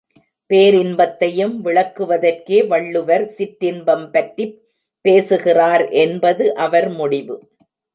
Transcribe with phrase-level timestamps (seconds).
[0.49, 4.57] பேரின்பத்தையும் விளக்குவதற்கே வள்ளுவர் சிற்றின்பம் பற்றிப்
[5.05, 7.35] பேசுகிறார் என்பது அவர் முடிவு.